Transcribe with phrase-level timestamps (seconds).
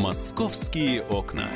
[0.00, 1.46] Московские окна.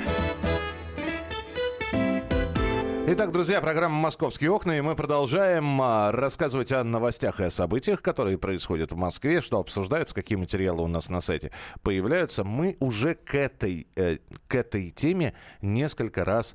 [3.07, 8.03] Итак, друзья, программа «Московские окна», и мы продолжаем а, рассказывать о новостях и о событиях,
[8.03, 11.53] которые происходят в Москве, что обсуждаются, какие материалы у нас на сайте
[11.83, 12.45] появляются.
[12.45, 15.33] Мы уже к этой, э, к этой теме
[15.63, 16.55] несколько раз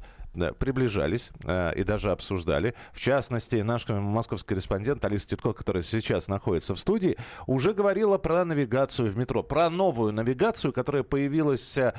[0.59, 2.75] приближались э, и даже обсуждали.
[2.93, 7.17] В частности, наш московский корреспондент Алиса Титко, которая сейчас находится в студии,
[7.47, 11.93] уже говорила про навигацию в метро, про новую навигацию, которая появилась э,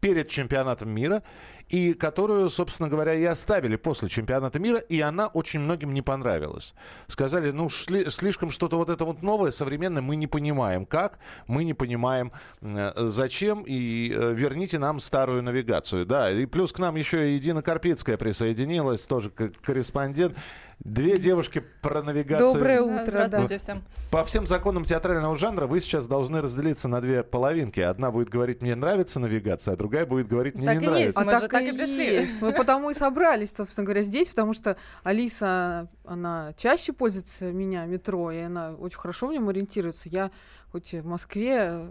[0.00, 1.22] перед чемпионатом мира
[1.68, 6.74] и которую, собственно говоря, и оставили после чемпионата мира, и она очень многим не понравилась.
[7.08, 11.64] Сказали, ну, шли, слишком что-то вот это вот новое, современное, мы не понимаем как, мы
[11.64, 16.06] не понимаем э, зачем, и э, верните нам старую навигацию.
[16.06, 20.36] Да, и плюс к нам еще и Дина Карпицкая присоединилась, тоже корреспондент.
[20.80, 22.52] Две девушки про навигацию.
[22.52, 23.04] Доброе утро.
[23.26, 23.82] Здравствуйте всем.
[24.10, 27.80] По всем законам театрального жанра вы сейчас должны разделиться на две половинки.
[27.80, 31.04] Одна будет говорить «мне нравится навигация», а другая будет говорить «мне так не и нравится».
[31.06, 31.16] Есть.
[31.16, 32.04] А Мы так, же так и и пришли.
[32.04, 32.42] есть.
[32.42, 38.30] Мы потому и собрались, собственно говоря, здесь, потому что Алиса, она чаще пользуется меня метро,
[38.30, 40.08] и она очень хорошо в нем ориентируется.
[40.08, 40.30] Я
[40.70, 41.88] хоть и в Москве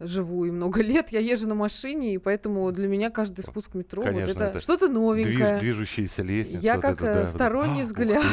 [0.00, 4.02] живу и много лет, я езжу на машине, и поэтому для меня каждый спуск метро
[4.02, 5.58] Конечно, вот это, это что-то Движ- новенькое.
[5.58, 6.64] движущиеся лестницы.
[6.64, 7.82] Я вот как, это, э, да, сторонний.
[7.82, 8.32] А, взгляд Ух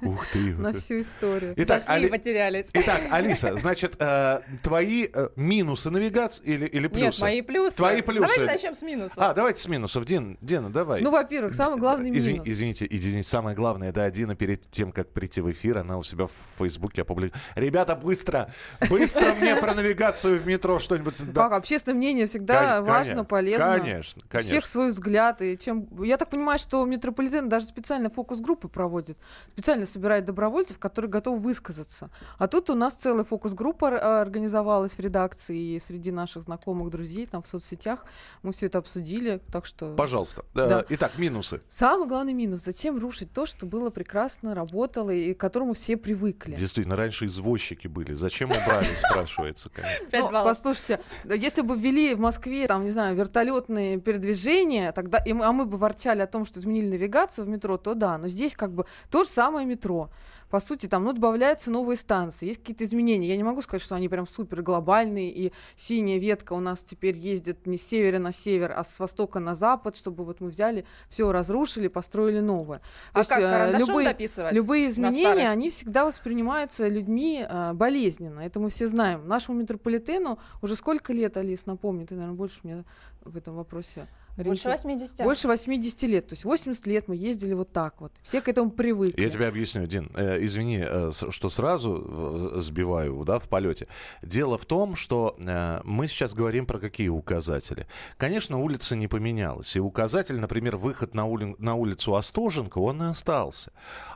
[0.00, 0.54] ты, ух ты.
[0.54, 1.54] на всю историю.
[1.56, 2.70] Итак, Зашли Али- и потерялись.
[2.72, 7.04] Итак, Алиса, значит, э, твои э, минусы навигации или, или плюсы?
[7.06, 7.76] Нет, мои плюсы.
[7.76, 8.20] Твои плюсы.
[8.40, 9.18] Давайте начнем с минусов.
[9.18, 10.04] А, давайте с минусов.
[10.04, 11.02] Дин, Дина, давай.
[11.02, 12.24] Ну, во-первых, самый главный минус.
[12.44, 16.26] извините, извините, самое главное, да, Дина перед тем, как прийти в эфир, она у себя
[16.26, 17.42] в Фейсбуке опубликовала.
[17.54, 18.50] Ребята, быстро,
[18.88, 21.32] быстро мне про навигацию в метро что-нибудь.
[21.32, 21.42] да.
[21.44, 23.78] Как общественное мнение всегда Кон- важно, конечно, полезно.
[23.78, 24.50] Конечно, У конечно.
[24.50, 25.42] всех свой взгляд.
[25.42, 25.86] И чем...
[26.02, 29.18] Я так понимаю, что метрополитен даже специально фокус-группы проводит.
[29.52, 32.10] Специально собирает добровольцев, которые готовы высказаться.
[32.38, 37.26] А тут у нас целая фокус-группа ор- организовалась в редакции и среди наших знакомых, друзей,
[37.26, 38.04] там в соцсетях.
[38.42, 39.94] Мы все это обсудили, так что...
[39.94, 40.42] Пожалуйста.
[40.54, 40.84] Э, Да.
[40.88, 41.60] Итак, минусы.
[41.68, 42.60] Самый главный минус.
[42.64, 46.54] Зачем рушить то, что было прекрасно, работало и к которому все привыкли?
[46.56, 48.12] Действительно, раньше извозчики были.
[48.14, 50.06] Зачем убрали, спрашивается, конечно.
[50.12, 50.44] Ну, баллов.
[50.76, 55.44] Послушайте, да, если бы ввели в Москве, там, не знаю, вертолетные передвижения, тогда, и мы,
[55.44, 58.18] а мы бы ворчали о том, что изменили навигацию в метро, то да.
[58.18, 60.10] Но здесь как бы то же самое метро.
[60.50, 63.28] По сути, там, ну, добавляются новые станции, есть какие-то изменения.
[63.28, 67.16] Я не могу сказать, что они прям супер глобальные, и синяя ветка у нас теперь
[67.16, 70.84] ездит не с севера на север, а с востока на запад, чтобы вот мы взяли,
[71.08, 72.78] все разрушили, построили новое.
[72.78, 72.84] То
[73.14, 74.52] А есть, как, э, любые, дописывать?
[74.52, 78.40] Любые изменения, они всегда воспринимаются людьми э, болезненно.
[78.40, 79.26] Это мы все знаем.
[79.26, 82.84] Нашему метрополитену уже сколько лет, Алис, напомни, ты, наверное, больше меня
[83.24, 84.06] в этом вопросе.
[84.36, 85.00] Больше ориентируешь.
[85.00, 85.24] 80.
[85.24, 86.26] Больше 80 лет.
[86.28, 88.12] То есть 80 лет мы ездили вот так вот.
[88.22, 89.20] Все к этому привыкли.
[89.20, 90.10] Я тебе объясню, Дин.
[90.14, 93.88] Э, извини, э, что сразу э, сбиваю да, в полете.
[94.22, 97.86] Дело в том, что э, мы сейчас говорим про какие указатели.
[98.18, 99.74] Конечно, улица не поменялась.
[99.76, 103.72] И указатель, например, выход на, ули- на улицу Остоженко, он и остался.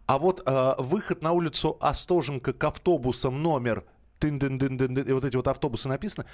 [0.07, 3.85] А вот э, выход на улицу Остоженко к автобусам номер
[4.21, 6.27] тын-дын-дын-дын, и вот эти вот автобусы написаны.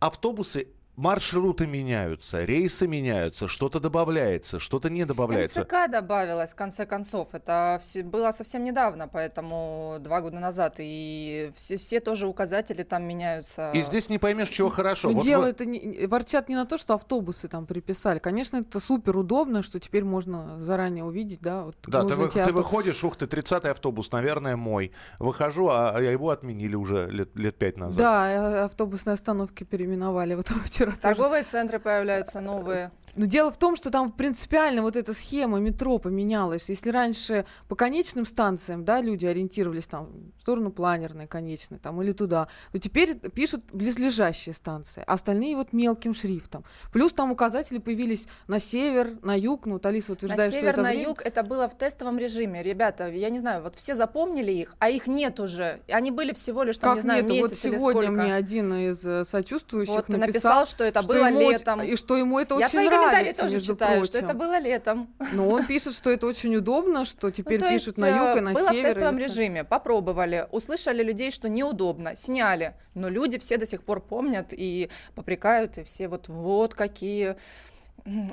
[0.00, 5.62] Автобусы Маршруты меняются, рейсы меняются, что-то добавляется, что-то не добавляется.
[5.62, 7.30] МЦК добавилось, в конце концов.
[7.32, 10.76] Это все, было совсем недавно, поэтому два года назад.
[10.78, 13.72] И все, все тоже указатели там меняются.
[13.74, 15.08] И здесь не поймешь, чего хорошо.
[15.10, 18.20] Ну, Вот дело вы- не- ворчат не на то, что автобусы там приписали.
[18.20, 21.64] Конечно, это супер удобно, что теперь можно заранее увидеть, да.
[21.64, 24.92] Вот Да, ты, вы- ты выходишь, ух ты, 30-й автобус, наверное, мой.
[25.18, 27.98] Выхожу, а, а его отменили уже лет, лет пять назад.
[27.98, 30.34] Да, э, автобусные остановки переименовали.
[30.44, 31.00] Вот вчера тоже.
[31.00, 32.90] Торговые центры появляются новые.
[33.16, 36.68] Но дело в том, что там принципиально вот эта схема метро поменялась.
[36.68, 42.12] Если раньше по конечным станциям, да, люди ориентировались там в сторону планерной, конечной, там или
[42.12, 46.64] туда, то теперь пишут близлежащие станции, а остальные вот мелким шрифтом.
[46.92, 50.72] Плюс там указатели появились на север, на юг, ну вот Алиса На утверждает, что север,
[50.74, 52.62] это на время- юг это было в тестовом режиме.
[52.62, 55.80] Ребята, я не знаю, вот все запомнили их, а их нет уже.
[55.88, 57.34] Они были всего лишь, там, Как не знаю, нету?
[57.34, 58.22] Вот месяц или сегодня сколько.
[58.22, 61.82] мне один из э, сочувствующих Вот написал, написал, что это что было ему летом.
[61.82, 64.26] и что ему это я очень твои комментарии тоже читаю, что прочим.
[64.26, 65.14] это было летом.
[65.32, 68.38] Но он пишет, что это очень удобно, что теперь Ну, пишут есть, на юг э,
[68.38, 68.90] и на было север.
[68.90, 74.00] в тестовом режиме, попробовали, услышали людей, что неудобно, сняли, но люди все до сих пор
[74.00, 77.36] помнят и попрекают, и все вот вот какие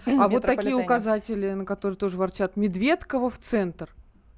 [0.06, 3.90] А вот такие указатели, на которые тоже ворчат, Медведково в центр.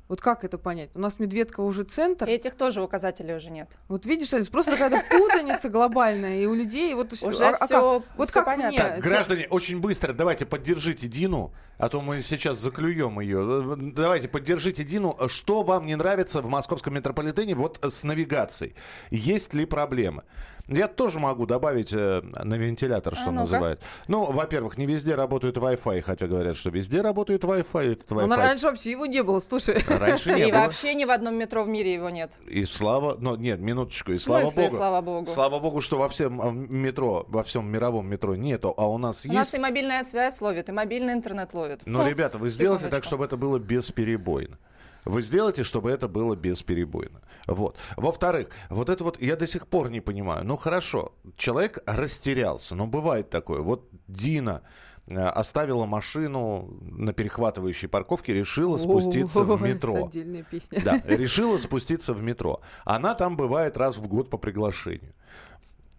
[0.10, 0.90] Вот как это понять?
[0.96, 2.28] У нас Медведково уже центр.
[2.28, 3.70] Этих тоже указателей уже нет.
[3.88, 8.00] Вот видишь, Алис, просто какая-то путаница глобальная, и у людей вот Уже а- а все,
[8.02, 8.18] как?
[8.18, 8.68] Вот как понятно.
[8.70, 8.78] мне?
[8.78, 13.76] Так, Чё- граждане, очень быстро давайте поддержите Дину, а то мы сейчас заклюем ее.
[13.96, 15.16] Давайте поддержите Дину.
[15.30, 18.76] Что вам не нравится в московском метрополитене вот с навигацией?
[19.10, 20.24] Есть ли проблемы?
[20.68, 23.40] Я тоже могу добавить э, на вентилятор, что А ну-ка.
[23.42, 23.82] называют.
[24.08, 27.92] Ну, во-первых, не везде работает Wi-Fi, хотя говорят, что везде работает Wi-Fi.
[27.92, 29.78] Этот Ну, Wi-Fi раньше вообще его не было, слушай.
[29.88, 30.62] раньше не И было.
[30.62, 32.32] вообще ни в одном метро в мире его нет.
[32.48, 34.72] И слава, ну нет, минуточку, и слава богу.
[34.76, 35.28] слава богу.
[35.28, 39.26] Слава богу, что во всем а, метро, во всем мировом метро нету, а у нас
[39.26, 39.54] У нас есть.
[39.56, 41.82] и мобильная связь ловит, и мобильный интернет ловит.
[41.86, 44.58] Но, Хм, ребята, вы сделайте так, чтобы это было бесперебойно.
[45.06, 47.22] Вы сделайте, чтобы это было бесперебойно.
[47.48, 47.78] Вот.
[47.98, 50.46] Во-вторых, вот это вот я до сих пор не понимаю.
[50.46, 53.62] Ну хорошо, человек растерялся, но бывает такое.
[53.62, 54.62] Вот Дина
[55.08, 60.06] э, оставила машину на перехватывающей парковке, решила спуститься в Ой, это метро.
[60.06, 60.82] Отдельная песня.
[60.84, 62.62] Да, решила спуститься в метро.
[62.86, 65.14] Она там бывает раз в год по приглашению.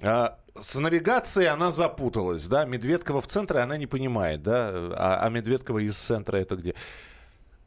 [0.00, 5.28] А, С навигацией она запуталась, да, Медведкова в центре она не понимает, да, а, а
[5.30, 6.74] Медведкова из центра это где?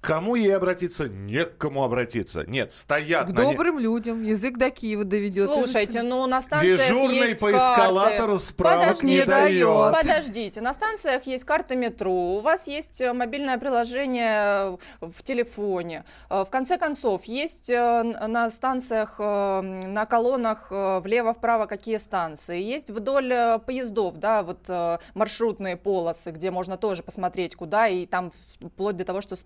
[0.08, 1.10] К Кому ей обратиться?
[1.10, 2.46] Не к кому обратиться.
[2.48, 4.24] Нет, стоят К на не- добрым людям.
[4.24, 5.52] Язык до Киева доведет.
[5.52, 7.58] Слушайте, ну на станциях Дежурный есть по карты.
[7.74, 9.92] эскалатору справок Подожди, не дает.
[9.94, 16.06] Подождите, на станциях есть карта метро, у вас есть э, мобильное приложение э, в телефоне.
[16.30, 22.62] Э, В конце концов, есть на станциях, на колоннах влево-вправо какие станции.
[22.62, 24.70] Есть вдоль поездов, да, вот
[25.16, 28.32] маршрутные полосы, где можно тоже посмотреть, куда, и там
[28.62, 29.44] вплоть до того, что с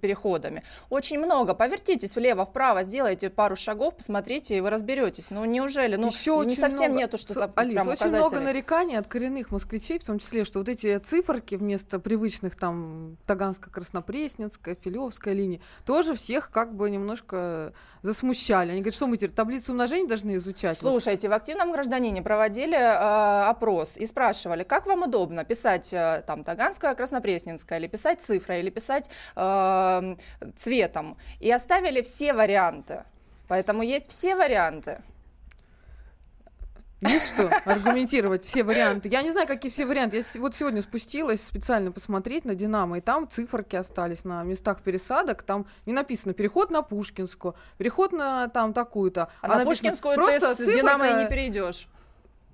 [0.51, 0.63] переходами.
[0.89, 1.53] Очень много.
[1.53, 5.31] Повертитесь влево-вправо, сделайте пару шагов, посмотрите, и вы разберетесь.
[5.31, 5.95] Ну, неужели?
[5.95, 9.07] Ну, Еще не очень совсем много, нету, что там Алис, прям очень много нареканий от
[9.07, 15.61] коренных москвичей, в том числе, что вот эти циферки вместо привычных там Таганско-Краснопресненская, Филевская линии,
[15.85, 18.71] тоже всех как бы немножко засмущали.
[18.71, 20.77] Они говорят, что мы теперь таблицу умножения должны изучать?
[20.79, 26.43] Слушайте, в активном гражданине проводили э, опрос и спрашивали, как вам удобно писать э, там
[26.43, 30.15] Таганская, Краснопресненская, или писать цифрой, или писать э,
[30.55, 31.17] цветом.
[31.39, 33.03] И оставили все варианты.
[33.47, 35.01] Поэтому есть все варианты.
[37.01, 39.09] Есть что аргументировать все варианты.
[39.09, 40.17] Я не знаю, какие все варианты.
[40.17, 45.41] Я вот сегодня спустилась специально посмотреть на Динамо, и там циферки остались на местах пересадок.
[45.41, 49.29] Там не написано переход на Пушкинскую, переход на там такую-то.
[49.41, 51.87] А, на написано Пушкинскую просто ты с Динамо и циферка- не перейдешь.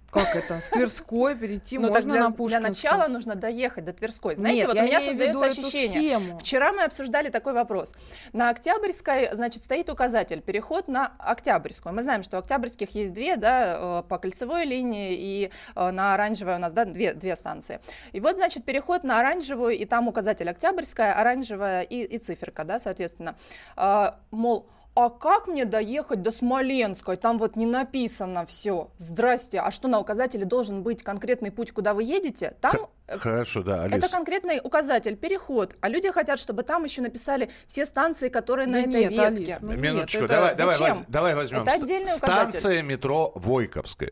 [0.10, 0.62] Как это?
[0.62, 2.70] С Тверской перейти Ну, можно так для, на для Пушкинскую.
[2.70, 4.36] начала нужно доехать до Тверской.
[4.36, 6.00] Знаете, Нет, вот у меня создается ощущение.
[6.20, 6.40] схему.
[6.40, 7.94] Вчера мы обсуждали такой вопрос.
[8.34, 11.94] На Октябрьской, значит, стоит указатель переход на Октябрьскую.
[11.94, 16.56] Мы знаем, что Октябрьских есть две, да, э, по кольцевой линии и э, на Оранжевой
[16.56, 17.80] у нас, да, две, две станции.
[18.14, 22.80] И вот, значит, переход на Оранжевую, и там указатель Октябрьская, Оранжевая и, и циферка, да,
[22.80, 23.36] соответственно.
[23.76, 24.68] А, мол,
[25.00, 27.18] а как мне доехать до Смоленской?
[27.18, 28.90] Там вот не написано все.
[28.98, 29.60] Здрасте.
[29.60, 32.56] А что на указателе должен быть конкретный путь, куда вы едете?
[32.62, 33.98] Там Хорошо, да, Алис.
[33.98, 35.76] это конкретный указатель, переход.
[35.82, 39.26] А люди хотят, чтобы там еще написали все станции, которые Да на этой нет, ветке.
[39.26, 40.98] Алис, ну нет, Минуточку, это давай, давай, зачем?
[40.98, 41.62] воз- давай возьмем.
[41.62, 42.18] Это отдельный указатель.
[42.52, 44.12] Станция метро Войковская.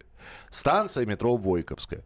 [0.49, 2.03] Станция метро Войковская.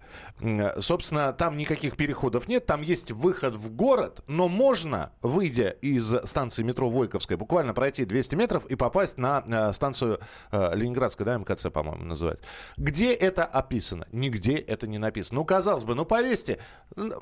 [0.79, 6.63] Собственно, там никаких переходов нет, там есть выход в город, но можно, выйдя из станции
[6.63, 10.19] метро Войковская, буквально пройти 200 метров и попасть на э, станцию
[10.51, 12.43] э, Ленинградская, да, МКЦ, по-моему, называется.
[12.77, 14.07] Где это описано?
[14.11, 15.39] Нигде это не написано.
[15.39, 16.59] Ну, казалось бы, ну, повесьте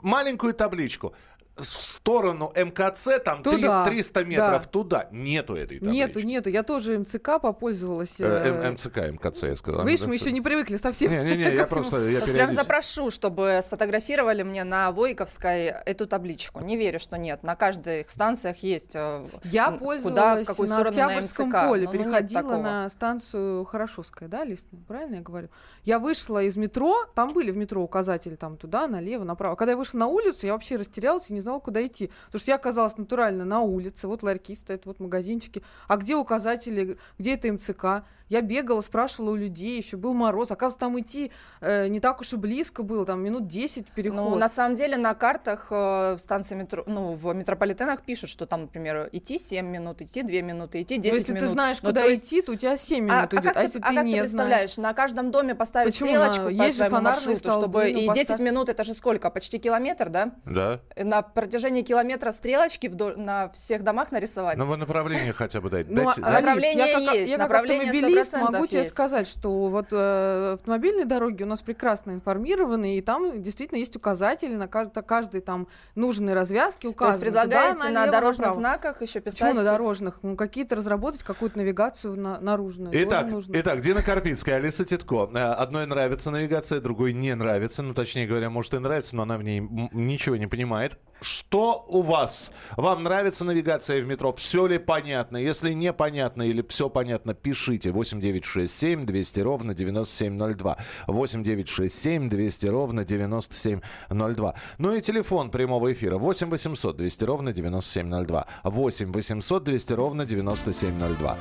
[0.02, 1.14] маленькую табличку
[1.58, 4.70] в сторону МКЦ, там Туда, 300 метров да.
[4.70, 5.08] туда.
[5.12, 5.96] Нету этой таблички.
[5.96, 6.50] Нету, нету.
[6.50, 8.20] Я тоже МЦК попользовалась.
[8.20, 9.86] Э, э, М- МЦК, МКЦ, я сказал.
[9.86, 11.12] Видишь, мы еще не привыкли совсем.
[11.12, 12.08] Не-не-не, я просто...
[12.08, 16.60] Я Вас прям запрошу, чтобы сфотографировали мне на Войковской эту табличку.
[16.62, 17.44] Не верю, что нет.
[17.44, 18.96] На каждых станциях есть.
[18.96, 23.66] э, Я пользовалась куда, в какую на Октябрьском на поле, Ну, ну, переходила на станцию
[23.66, 24.68] Хорошевская, да, Лист?
[24.88, 25.50] Правильно я говорю?
[25.84, 29.56] Я вышла из метро, там были в метро указатели там туда, налево, направо.
[29.56, 32.12] Когда я вышла на улицу, я вообще растерялась и не знала, куда идти.
[32.28, 35.64] Потому что я оказалась натурально на улице, вот ларьки стоят, вот магазинчики.
[35.88, 38.04] А где указатели, где это МЦК?
[38.30, 40.52] Я бегала, спрашивала у людей, еще был мороз.
[40.52, 44.18] Оказывается, там идти э, не так уж и близко было, там минут 10 переход.
[44.20, 48.46] Ну, на самом деле на картах э, в станции метро, ну, в метрополитенах пишут, что
[48.46, 51.44] там, например, идти 7 минут, идти 2 минуты, идти 10 Но Ну, если минут.
[51.44, 53.44] ты знаешь, Ну, куда то есть- идти, то у тебя 7 А, минут а идет.
[53.46, 54.30] как А, ты, если а ты как не ты знаешь?
[54.30, 56.10] представляешь, на каждом доме поставить Почему?
[56.10, 58.40] стрелочку На- по есть же своему маршруту, столбы, чтобы ну, и 10 поставь.
[58.42, 59.30] минут, это же сколько?
[59.30, 60.34] Почти километр, да?
[60.44, 60.82] Да.
[60.98, 64.58] На протяжении километра стрелочки вдоль, на всех домах нарисовать.
[64.58, 65.92] Ну, вы направление хотя бы дайте.
[65.92, 69.28] Ну, Дайте- а, Направление я как, есть, я как направление автомобилист 100% могу тебе сказать,
[69.28, 74.68] что вот э, автомобильные дороги у нас прекрасно информированы, и там действительно есть указатели на
[74.68, 77.22] каждой, каждой там нужной развязке То есть указаны.
[77.22, 78.56] предлагаете туда, на дорожных направо.
[78.56, 79.40] знаках еще писать...
[79.40, 80.20] Почему на дорожных?
[80.24, 82.92] Ну, какие-то разработать какую-то навигацию на, наружную.
[83.04, 85.30] Итак, итак, Дина Карпицкая, Алиса Титко.
[85.34, 87.84] Э, Одной нравится навигация, другой не нравится.
[87.84, 90.98] Ну, точнее говоря, может и нравится, но она в ней ничего не понимает.
[91.22, 92.52] Что у вас?
[92.76, 94.34] Вам нравится навигация в метро?
[94.34, 95.38] Все ли понятно?
[95.38, 100.78] Если непонятно или все понятно, пишите 8967 200 ровно 9702.
[101.08, 104.56] 8967 200 ровно 9702.
[104.78, 108.46] Ну и телефон прямого эфира 8 800 200 ровно 9702.
[108.64, 111.38] 8 800 200 ровно 9702.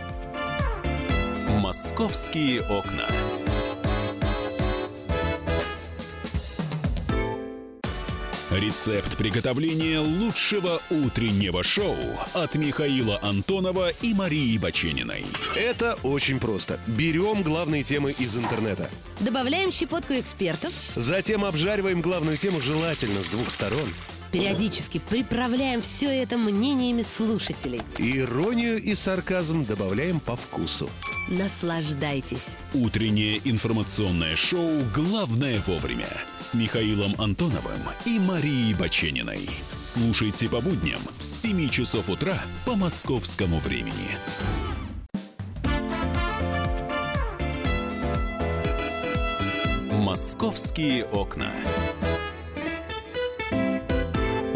[1.60, 3.06] Московские окна.
[8.56, 11.94] Рецепт приготовления лучшего утреннего шоу
[12.32, 15.26] от Михаила Антонова и Марии Бачениной.
[15.54, 16.80] Это очень просто.
[16.86, 18.88] Берем главные темы из интернета.
[19.20, 20.72] Добавляем щепотку экспертов.
[20.94, 23.90] Затем обжариваем главную тему желательно с двух сторон.
[24.32, 27.82] Периодически приправляем все это мнениями слушателей.
[27.98, 30.88] Иронию и сарказм добавляем по вкусу.
[31.28, 32.56] Наслаждайтесь.
[32.72, 39.50] Утреннее информационное шоу «Главное вовремя» с Михаилом Антоновым и Марией Бачениной.
[39.74, 44.16] Слушайте по будням с 7 часов утра по московскому времени.
[49.90, 51.50] «Московские окна».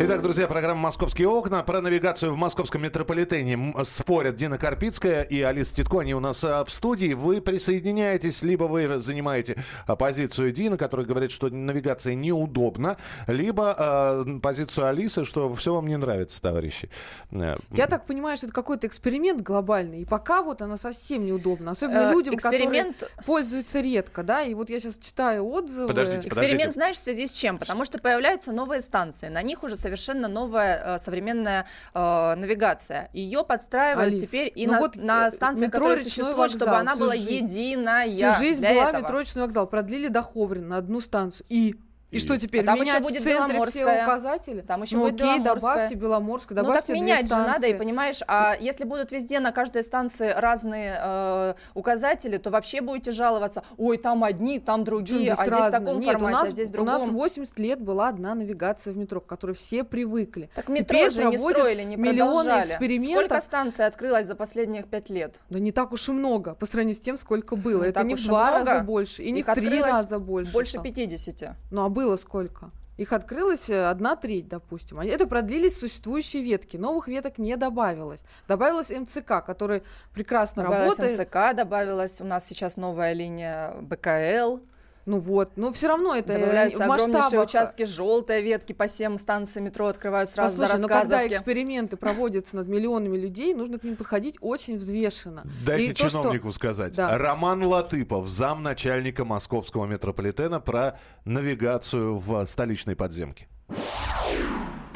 [0.02, 1.62] Итак, друзья, программа «Московские окна».
[1.62, 6.00] Про навигацию в московском метрополитене спорят Дина Карпицкая и Алиса Титко.
[6.00, 7.12] Они у нас а, в студии.
[7.12, 9.62] Вы присоединяетесь, либо вы занимаете
[9.98, 15.98] позицию Дина, который говорит, что навигация неудобна, либо э, позицию Алисы, что все вам не
[15.98, 16.88] нравится, товарищи.
[17.32, 21.72] Э, Я так понимаю, что это какой-то эксперимент глобальный, и пока вот она совсем неудобна.
[21.72, 22.96] Особенно э, людям, эксперимент...
[22.96, 25.88] которые пользуются редко, да, и вот я сейчас читаю отзывы.
[25.88, 26.54] Подождите, подождите.
[26.54, 27.58] Эксперимент знаешь в связи с чем?
[27.58, 29.89] Потому что появляются новые станции, на них уже совершенно
[30.28, 33.10] новая э, современная э, навигация.
[33.12, 36.76] Ее подстраивают Алис, теперь и ну на, вот на э, станции, которые существуют, вокзал, чтобы
[36.76, 38.10] она была жизнь, единая.
[38.10, 39.02] Всю жизнь была этого.
[39.02, 39.66] метро речной вокзал.
[39.66, 41.46] Продлили до Ховрина на одну станцию.
[41.48, 41.76] И
[42.10, 42.62] и, что теперь?
[42.62, 44.60] А там менять еще будет в центре все указатели?
[44.62, 48.20] Там еще ну, будет окей, добавьте Беломорскую, добавьте Ну так менять же надо, и понимаешь,
[48.26, 53.98] а если будут везде на каждой станции разные э, указатели, то вообще будете жаловаться, ой,
[53.98, 56.72] там одни, там другие, а здесь в таком Нет, формате, у нас, а здесь в
[56.72, 56.94] другом.
[56.94, 60.50] У нас 80 лет была одна навигация в метро, к которой все привыкли.
[60.54, 63.26] Так метро теперь же не строили, не миллионы экспериментов.
[63.26, 65.40] Сколько станций открылось за последние пять лет?
[65.50, 67.82] Да не так уж и много, по сравнению с тем, сколько было.
[67.82, 68.70] Не Это не в два много.
[68.70, 70.52] раза больше, и не Их в три раза больше.
[70.52, 71.56] Больше 50.
[71.70, 72.70] Ну а было сколько?
[72.96, 75.00] Их открылась э, одна треть, допустим.
[75.00, 76.76] Это продлились существующие ветки.
[76.76, 78.20] Новых веток не добавилось.
[78.48, 81.18] Добавилась МЦК, который прекрасно добавилась работает.
[81.18, 82.20] МЦК добавилась.
[82.20, 84.60] У нас сейчас новая линия БКЛ.
[85.06, 87.44] Ну вот, но все равно это Добавляются в масштабах...
[87.44, 92.68] участки, желтые ветки по всем станциям метро открывают сразу Послушай, но когда эксперименты проводятся над
[92.68, 95.44] миллионами людей, нужно к ним подходить очень взвешенно.
[95.64, 96.56] Дайте И чиновнику то, что...
[96.60, 96.96] сказать.
[96.96, 97.16] Да.
[97.16, 103.48] Роман Латыпов, замначальника московского метрополитена про навигацию в столичной подземке.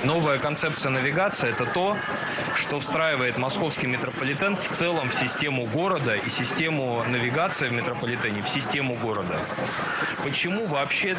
[0.04, 1.96] Новая концепция навигации– это то,
[2.56, 8.48] что встраивает московский метрополитен в целом в систему города и систему навигации в метрополитене в
[8.48, 9.40] систему города.
[10.22, 11.16] Почему вообще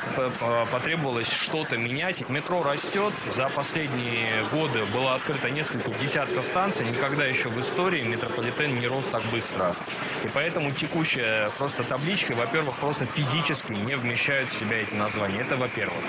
[0.72, 2.30] потребовалось что-то менять?
[2.30, 3.12] Метро растет.
[3.34, 6.86] За последние годы было открыто несколько десятков станций.
[6.88, 9.76] Никогда еще в истории метрополитен не рос так быстро.
[10.24, 15.42] И поэтому текущая просто табличка, во-первых, просто физически не вмещает в себя эти названия.
[15.42, 16.04] Это во-первых.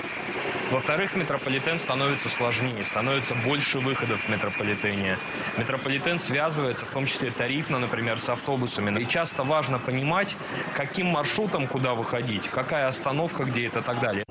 [0.71, 5.17] Во-вторых, метрополитен становится сложнее, становится больше выходов в метрополитене.
[5.57, 9.01] Метрополитен связывается, в том числе тарифно, например, с автобусами.
[9.01, 10.35] И часто важно понимать,
[10.75, 14.25] каким маршрутом куда выходить, какая остановка где это и так далее.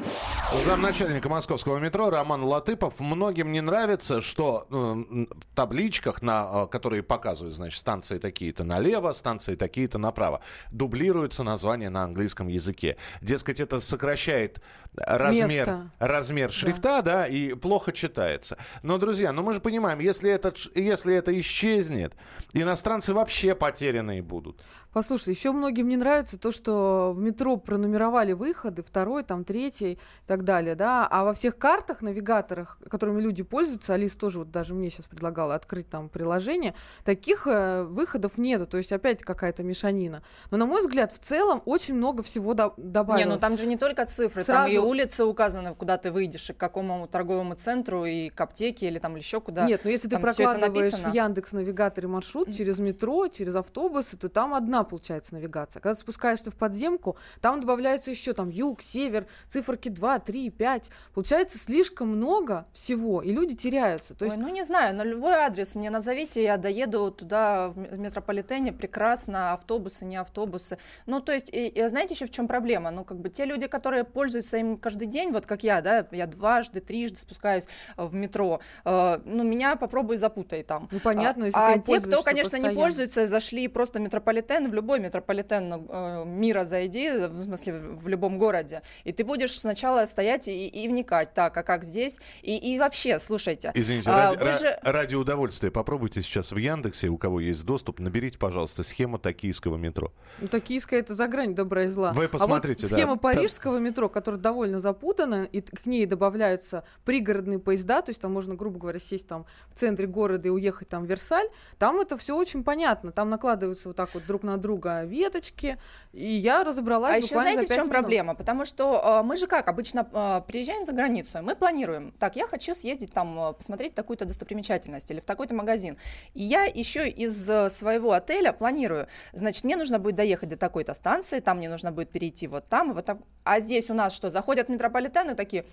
[0.53, 3.00] Замначальника московского метро Роман Латыпов.
[3.00, 9.12] Многим не нравится, что э, в табличках, на, э, которые показывают, значит, станции такие-то налево,
[9.12, 12.97] станции такие-то направо, дублируются названия на английском языке.
[13.21, 14.61] Дескать, это сокращает
[14.97, 17.03] размер, размер шрифта, да.
[17.03, 18.57] да, и плохо читается.
[18.83, 22.15] Но, друзья, ну мы же понимаем, если это, если это исчезнет,
[22.53, 24.61] иностранцы вообще потерянные будут.
[24.97, 29.99] Послушай, еще многим не нравится то, что в метро пронумеровали выходы, второй, там, третий и
[30.26, 34.73] так далее, да, а во всех картах, навигаторах, которыми люди пользуются, Алис тоже вот даже
[34.73, 36.75] мне сейчас предлагала открыть там приложение,
[37.05, 40.23] таких э, выходов нету, то есть опять какая-то мешанина.
[40.50, 43.26] Но, на мой взгляд, в целом очень много всего до- добавилось.
[43.26, 44.62] Не, ну там же не только цифры, Сразу...
[44.62, 48.87] там и улицы указаны, куда ты выйдешь, и к какому торговому центру, и к аптеке,
[48.87, 49.67] или там еще куда.
[49.67, 54.55] Нет, но если ты прокладываешь в Яндекс навигаторе маршрут через метро, через автобусы, то там
[54.55, 55.81] одна получается навигация.
[55.81, 60.90] Когда спускаешься в подземку, там добавляется еще там юг, север, циферки 2, 3, 5.
[61.14, 64.14] Получается слишком много всего, и люди теряются.
[64.14, 64.37] То есть...
[64.37, 69.52] Ой, ну не знаю, на любой адрес мне назовите, я доеду туда в метрополитене, прекрасно,
[69.52, 70.78] автобусы, не автобусы.
[71.07, 72.90] Ну, то есть, и, и знаете еще в чем проблема?
[72.90, 76.26] Ну, как бы те люди, которые пользуются им каждый день, вот как я, да, я
[76.26, 77.66] дважды, трижды спускаюсь
[77.97, 80.88] э, в метро, э, ну, меня попробуй запутай там.
[80.90, 82.81] Ну, понятно, если а ты им те, кто, конечно, не постоянно.
[82.81, 88.83] пользуются, зашли просто в метрополитен, любой метрополитен э, мира зайди, в смысле в любом городе,
[89.04, 93.18] и ты будешь сначала стоять и, и вникать, так, а как здесь, и, и вообще,
[93.18, 93.73] слушайте.
[93.75, 97.99] Извините, а, ради, ра- же- ради удовольствия попробуйте сейчас в Яндексе, у кого есть доступ,
[98.00, 100.12] наберите, пожалуйста, схему токийского метро.
[100.40, 102.12] Ну, токийская это за грань добра и зла.
[102.12, 102.97] Вы посмотрите, а вот да.
[102.97, 108.21] схема Там- парижского метро, которая довольно запутана, и к ней добавляются пригородные поезда, то есть
[108.21, 111.99] там можно, грубо говоря, сесть там в центре города и уехать там в Версаль, там
[112.00, 113.12] это все очень понятно.
[113.12, 115.78] Там накладываются вот так вот друг на друга веточки,
[116.12, 117.90] и я разобралась А еще знаете, в чем минут.
[117.90, 118.34] проблема?
[118.34, 122.46] Потому что э, мы же как обычно э, приезжаем за границу, мы планируем, так, я
[122.46, 125.98] хочу съездить там, э, посмотреть такую-то достопримечательность или в такой-то магазин.
[126.34, 130.94] И я еще из э, своего отеля планирую, значит, мне нужно будет доехать до такой-то
[130.94, 133.25] станции, там мне нужно будет перейти вот там, вот там.
[133.44, 135.64] А здесь у нас что, заходят метрополитены такие,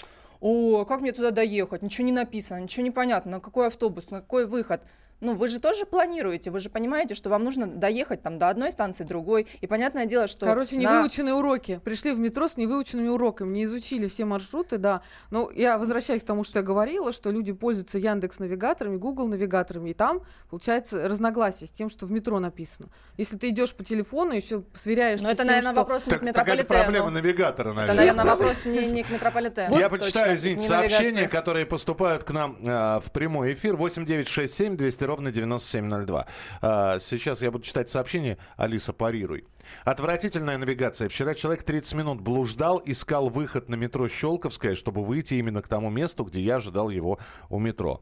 [0.42, 4.20] о, как мне туда доехать, ничего не написано, ничего не понятно, на какой автобус, на
[4.20, 4.82] какой выход.
[5.24, 8.72] Ну, вы же тоже планируете, вы же понимаете, что вам нужно доехать там до одной
[8.72, 9.48] станции, другой.
[9.62, 10.46] И понятное дело, что...
[10.46, 11.80] Короче, на- невыученные уроки.
[11.84, 15.02] Пришли в метро с невыученными уроками, не изучили все маршруты, да.
[15.32, 19.92] Но я возвращаюсь к тому, что я говорила, что люди пользуются Яндекс навигаторами, Google навигаторами,
[19.92, 22.90] и там получается разногласие с тем, что в метро написано.
[23.18, 25.80] Если ты идешь по телефону, еще сверяешься Но с это, тем, наверное, что...
[25.82, 26.84] вопрос не Так, к так это метрополитену.
[26.84, 27.96] проблема навигатора, Это, наверное.
[27.98, 29.80] наверное, вопрос не, не к метрополитену.
[29.80, 33.78] Я почитаю, извините, сообщения, которые поступают к нам э, в прямой эфир.
[33.78, 36.26] 8967 200 ровно 9702.
[36.62, 38.38] Э, сейчас я буду читать сообщение.
[38.58, 39.46] Алиса, парируй.
[39.86, 41.08] Отвратительная навигация.
[41.08, 45.90] Вчера человек 30 минут блуждал, искал выход на метро Щелковская, чтобы выйти именно к тому
[45.90, 48.02] месту, где я ожидал его у метро.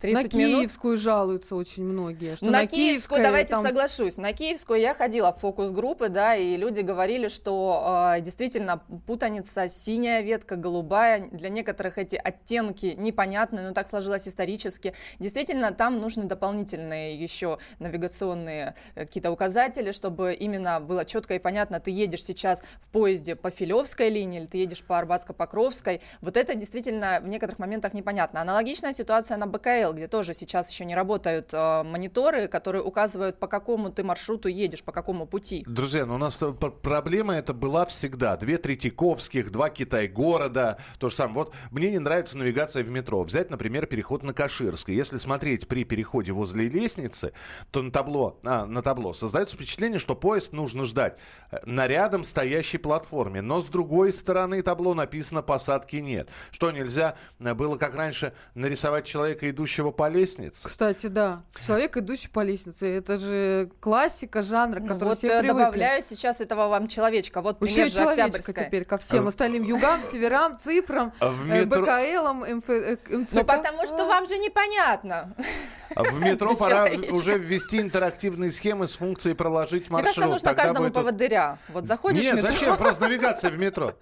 [0.00, 0.60] 30 на минут.
[0.60, 2.36] Киевскую жалуются очень многие.
[2.36, 6.56] Что на, на, Киевскую, давайте там- соглашусь, на Киевскую я ходила в фокус-группы, да, и
[6.56, 13.74] люди говорили, что э, действительно путаница синяя ветка, голубая, для некоторых эти оттенки непонятны, но
[13.74, 14.94] так сложилось исторически.
[15.18, 21.80] Действительно, там нужны дополнительные еще навигационные э, какие-то указатели, чтобы именно было четко и понятно,
[21.80, 26.00] ты едешь сейчас в поезде по Филевской линии или ты едешь по Арбатско-Покровской.
[26.20, 28.40] Вот это действительно в некоторых моментах непонятно.
[28.40, 33.46] Аналогичная ситуация на БКЛ, где тоже сейчас еще не работают э, мониторы, которые указывают, по
[33.46, 35.64] какому ты маршруту едешь, по какому пути.
[35.66, 38.36] Друзья, ну у нас э, пр- проблема это была всегда.
[38.36, 41.34] Две Третьяковских, два Китай-города, то же самое.
[41.38, 43.22] Вот мне не нравится навигация в метро.
[43.22, 44.94] Взять, например, переход на Каширской.
[44.94, 47.32] Если смотреть при переходе возле лестницы,
[47.70, 51.18] то на табло, а, на табло создается впечатление, что поезд нужно ждать
[51.50, 53.40] э, на рядом стоящей платформе.
[53.40, 56.28] Но с другой стороны табло написано «посадки нет».
[56.50, 60.66] Что, нельзя э, было, как раньше, нарисовать человека, идущего по лестнице?
[60.68, 61.42] Кстати, да.
[61.64, 62.86] Человек, идущий по лестнице.
[62.96, 65.58] Это же классика жанра, Ну, которой вот все э, привыкли.
[65.58, 67.40] добавляют сейчас этого вам человечка.
[67.42, 71.30] Вот Еще пример и же человечка теперь ко всем А- остальным югам, северам, цифрам, э,
[71.44, 73.34] метро- БКЛам, МФ, э, МЦК.
[73.34, 75.34] Ну, потому что вам же непонятно.
[75.94, 80.32] А В метро пора уже ввести интерактивные схемы с функцией проложить Мне кажется, маршрут.
[80.32, 81.58] нужно каждому поводыря.
[81.68, 82.76] Вот заходишь Нет, зачем?
[82.76, 83.94] Просто навигация в метро.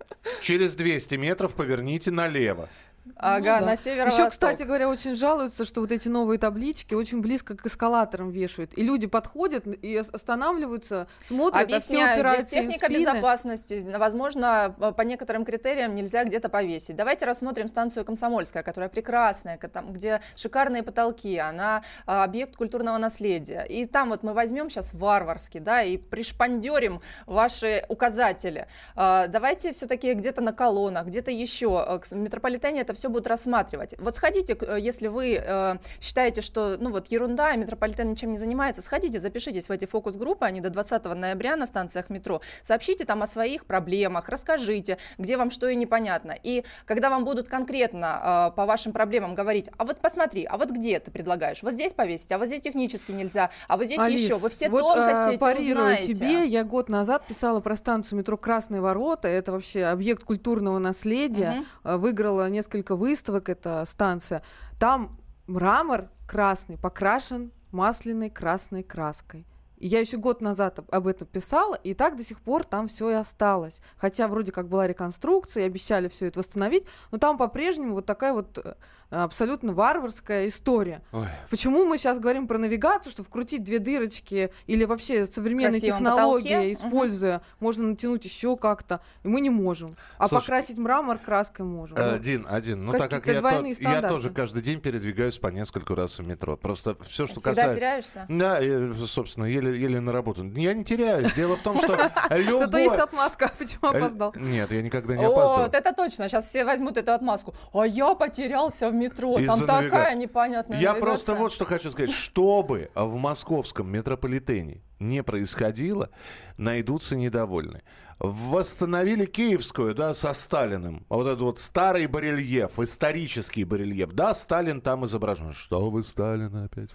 [0.43, 2.69] Через 200 метров поверните налево.
[3.17, 3.67] Ага, Да.
[3.67, 7.65] на север Еще, кстати говоря, очень жалуются, что вот эти новые таблички очень близко к
[7.67, 8.77] эскалаторам вешают.
[8.77, 13.97] И люди подходят и ос- останавливаются, смотрят, а все Объясняю, здесь упираются в техника безопасности.
[13.97, 16.97] Возможно, по некоторым критериям нельзя где-то повесить.
[16.97, 23.65] Давайте рассмотрим станцию Комсомольская, которая прекрасная, там, где шикарные потолки, она а, объект культурного наследия.
[23.69, 28.67] И там вот мы возьмем сейчас варварски, да, и пришпандерим ваши указатели.
[28.95, 32.01] А, Давайте все-таки где-то на колоннах, где-то еще.
[32.01, 33.95] к- В метрополитене это все будут рассматривать.
[33.99, 38.83] Вот сходите, э, если вы э, считаете, что ну вот ерунда, метрополитен ничем не занимается,
[38.83, 42.41] сходите, запишитесь в эти фокус-группы, они до 20 ноября на станциях метро.
[42.63, 46.37] Сообщите там о своих проблемах, расскажите, где вам что и непонятно.
[46.43, 50.71] И когда вам будут конкретно э, по вашим проблемам говорить, а вот посмотри, а вот
[50.71, 54.21] где ты предлагаешь, вот здесь повесить, а вот здесь технически нельзя, а вот здесь Алис,
[54.21, 56.15] еще, вы все вот, тонкости э, парирую узнаете.
[56.15, 59.29] тебе, я год назад писала про станцию метро Красные ворота.
[59.29, 61.65] Это вообще объект культурного наследия.
[61.83, 64.43] Э, Выиграла несколько выставок эта станция.
[64.79, 69.47] Там мрамор красный покрашен масляной красной краской.
[69.79, 73.11] Я еще год назад об- об этом писала, и так до сих пор там все
[73.11, 73.83] и осталось.
[73.99, 78.33] Хотя вроде как была реконструкция, и обещали все это восстановить, но там по-прежнему вот такая
[78.33, 78.75] вот э,
[79.11, 81.03] абсолютно варварская история.
[81.13, 81.27] Ой.
[81.51, 86.49] Почему мы сейчас говорим про навигацию, что вкрутить две дырочки или вообще современные Красивом технологии,
[86.55, 86.73] потолке?
[86.73, 89.97] используя, можно натянуть еще как-то, и мы не можем.
[90.19, 91.97] А Слушай, покрасить мрамор краской можем.
[91.99, 92.85] Один, один.
[92.85, 96.57] Ну, так как я, то- я тоже каждый день передвигаюсь по нескольку раз в метро.
[96.57, 97.77] Просто все, что Всегда касается...
[97.77, 98.27] теряешься?
[98.29, 100.45] Да, я, собственно, еле, еле на работу.
[100.57, 101.33] Я не теряюсь.
[101.35, 101.97] Дело в том, что
[102.31, 102.61] любой...
[102.61, 104.33] Зато есть отмазка, почему Э, опоздал.
[104.37, 105.65] Нет, я никогда не О, опаздываю.
[105.67, 106.29] вот это точно.
[106.29, 107.55] Сейчас все возьмут эту отмазку.
[107.73, 109.39] А я потерялся в метро.
[109.39, 111.01] Из-за Там такая непонятная Я навигация.
[111.03, 112.11] просто вот что хочу сказать.
[112.11, 116.11] Что бы в московском метрополитене не происходило,
[116.57, 117.83] найдутся недовольны.
[118.19, 121.05] Восстановили Киевскую, да, со Сталиным.
[121.11, 124.13] А Вот этот вот старый барельеф, исторический барельеф.
[124.13, 125.53] Да, Сталин там изображен.
[125.53, 126.91] Что вы Сталина опять?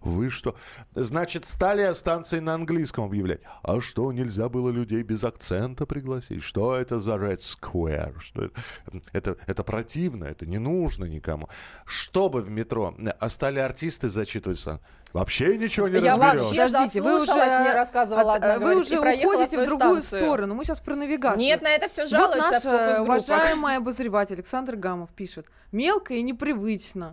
[0.00, 0.54] Вы что?
[0.94, 3.40] Значит, стали станции на английском объявлять.
[3.62, 6.42] А что, нельзя было людей без акцента пригласить?
[6.42, 8.18] Что это за Red Square?
[8.20, 8.54] Что это?
[9.12, 11.48] Это, это противно, это не нужно никому.
[11.84, 14.80] Чтобы в метро, а стали артисты зачитываться,
[15.12, 16.42] вообще ничего не Я разберешь.
[16.42, 20.20] вообще Подождите, вы уже, мне рассказывала от- одна, вы говорит, уже уходите в другую станцию.
[20.22, 20.54] сторону.
[20.54, 21.38] Мы сейчас про навигацию.
[21.40, 22.70] Нет, на это все Вот жалуются.
[22.70, 25.46] наш э, уважаемый обозреватель Александр Гамов пишет.
[25.72, 27.12] Мелко и непривычно.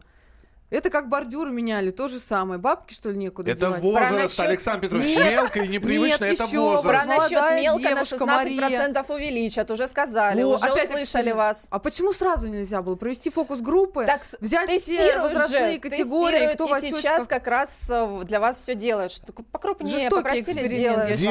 [0.72, 2.60] Это как бордюры меняли, то же самое.
[2.60, 3.84] Бабки, что ли, некуда Это девать?
[3.84, 7.06] возраст, Про насчет- Александр Петрович, Нет, мелко и непривычно, нет, это еще возраст.
[7.06, 11.38] Про насчет Молодая мелко на девушка 16% увеличат, уже сказали, Во, уже опять услышали эксперимент.
[11.38, 11.68] вас.
[11.70, 16.66] А почему сразу нельзя было провести фокус-группы, Так с- взять все возрастные же, категории, кто
[16.66, 17.00] в и очочках?
[17.00, 19.12] сейчас как раз э, для вас все делают.
[19.12, 21.10] Что покрупнее, Жестокий попросили делать.
[21.12, 21.28] я Ди-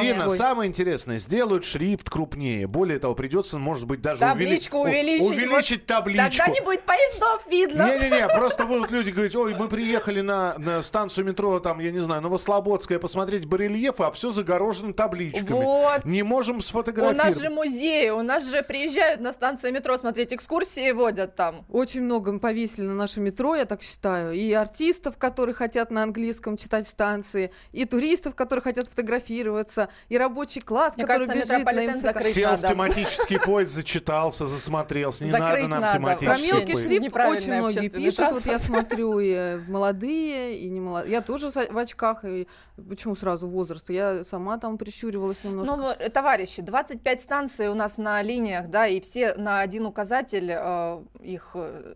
[0.00, 0.36] Дина, Москвой.
[0.38, 2.66] самое интересное, сделают шрифт крупнее.
[2.66, 5.30] Более того, придется, может быть, даже Табличку увели- увеличить.
[5.50, 6.24] увеличить табличку.
[6.38, 7.86] Тогда не будет поездов видно.
[7.86, 11.98] Не-не-не, просто будут люди говорить, ой, мы приехали на, на станцию метро, там, я не
[12.00, 15.50] знаю, Новослободская, посмотреть барельефы, а все загорожено табличками.
[15.50, 16.04] Вот.
[16.04, 17.38] Не можем У нас сфотографировать.
[17.40, 21.64] же музеи, у нас же приезжают на станцию метро смотреть экскурсии, водят там.
[21.68, 24.32] Очень много мы повесили на наше метро, я так считаю.
[24.32, 30.60] И артистов, которые хотят на английском читать станции, и туристов, которые хотят фотографироваться, и рабочий
[30.60, 32.02] класс, Мне который кажется, бежит на МЦК.
[32.02, 32.34] закрыть.
[32.34, 32.66] Сел надо.
[32.66, 35.24] в тематический поезд, зачитался, засмотрелся.
[35.24, 35.98] Не Закрыть надо нам надо.
[36.00, 36.86] Про тематический мелкий поезд.
[36.86, 38.32] шрифт очень многие пишут.
[38.32, 38.58] Вот я.
[38.68, 41.12] Смотрю и молодые, и не молодые.
[41.12, 42.24] Я тоже в очках.
[42.24, 42.46] И
[42.88, 43.90] почему сразу возраст?
[43.90, 45.76] Я сама там прищуривалась немножко.
[45.76, 50.50] Ну, э, товарищи, 25 станций у нас на линиях, да, и все на один указатель
[50.50, 51.94] э, их э,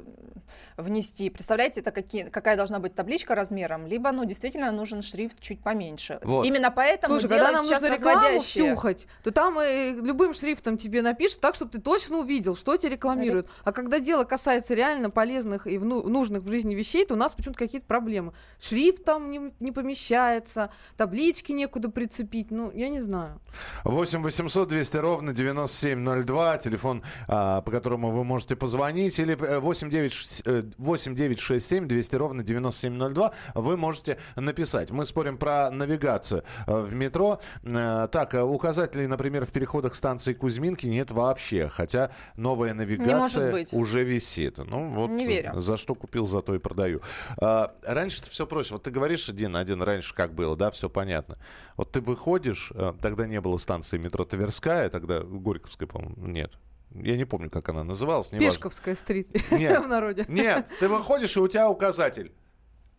[0.77, 1.31] внести.
[1.31, 3.87] Представляете, это какие, какая должна быть табличка размером?
[3.87, 6.19] Либо, ну, действительно нужен шрифт чуть поменьше.
[6.23, 6.45] Вот.
[6.45, 11.41] Именно поэтому Слушай, когда нам нужно рекламу втюхать, то там э, любым шрифтом тебе напишут
[11.41, 13.49] так, чтобы ты точно увидел, что тебе рекламируют.
[13.65, 17.59] А когда дело касается реально полезных и нужных в жизни вещей, то у нас почему-то
[17.59, 18.33] какие-то проблемы.
[18.61, 22.51] Шрифт там не, не помещается, таблички некуда прицепить.
[22.51, 23.41] Ну, я не знаю.
[23.85, 29.91] 8 800 200 ровно 9702, телефон, а, по которому вы можете позвонить, или э, 8
[29.91, 34.91] 9 ш- э, 8 967 200 ровно 9702, вы можете написать.
[34.91, 37.41] Мы спорим про навигацию э, в метро.
[37.65, 44.05] Э, Так, э, указателей, например, в переходах станции Кузьминки нет вообще, хотя новая навигация уже
[44.05, 44.59] висит.
[44.59, 45.61] Ну, вот Не верю.
[45.61, 47.01] за что купил, за то и продаю.
[47.41, 48.75] А, раньше-то все проще.
[48.75, 51.39] Вот ты говоришь, один, один, раньше как было, да, все понятно.
[51.77, 56.53] Вот ты выходишь, а, тогда не было станции метро Тверская, тогда Горьковская, по-моему, нет.
[56.95, 58.29] Я не помню, как она называлась.
[58.29, 59.83] Пешковская стрит Нет.
[59.83, 60.27] в народе.
[60.29, 62.33] Нет, ты выходишь, и у тебя указатель.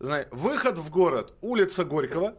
[0.00, 2.34] Знаешь, выход в город, улица Горького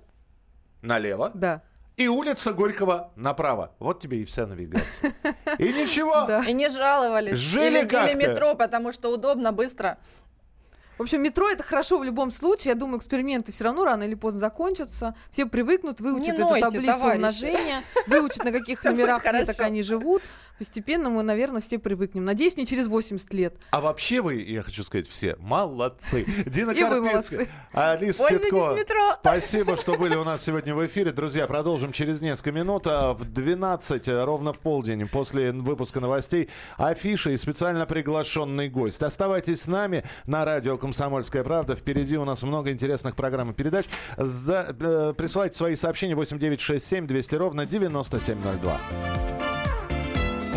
[0.81, 1.63] налево, Да.
[1.95, 3.73] и улица Горького направо.
[3.79, 5.13] Вот тебе и вся навигация.
[5.57, 6.25] И ничего.
[6.27, 6.43] Да.
[6.43, 7.37] И не жаловались.
[7.37, 9.97] Жили или метро, потому что удобно, быстро.
[10.97, 12.71] В общем, метро это хорошо в любом случае.
[12.71, 15.15] Я думаю, эксперименты все равно рано или поздно закончатся.
[15.29, 17.15] Все привыкнут, выучат Не эту нойте, таблицу товарищи.
[17.15, 20.21] умножения, выучат, на каких номерах клеток они живут.
[20.57, 22.23] Постепенно мы, наверное, все привыкнем.
[22.23, 23.55] Надеюсь, не через 80 лет.
[23.71, 26.25] А вообще вы, я хочу сказать, все молодцы.
[26.45, 27.47] Дина И вы Карпицкая, молодцы.
[27.73, 28.73] Алиса Титко.
[28.77, 29.11] метро.
[29.19, 31.11] Спасибо, что были у нас сегодня в эфире.
[31.11, 32.87] Друзья, продолжим через несколько минут.
[32.87, 39.03] А В 12, э, ровно в полдень, после выпуска новостей, афиша и специально приглашенный гость.
[39.03, 41.75] Оставайтесь с нами на радио «Комсомольская правда».
[41.75, 43.85] Впереди у нас много интересных программ и передач.
[44.17, 48.79] За, э, присылайте свои сообщения 8967 200 ровно 9702.